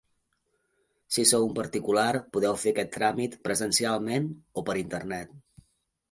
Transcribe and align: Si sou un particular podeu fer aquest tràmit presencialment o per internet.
Si 1.17 1.23
sou 1.31 1.43
un 1.47 1.51
particular 1.59 2.21
podeu 2.37 2.57
fer 2.61 2.73
aquest 2.75 2.89
tràmit 2.95 3.35
presencialment 3.49 4.25
o 4.63 4.65
per 4.71 4.77
internet. 4.85 5.37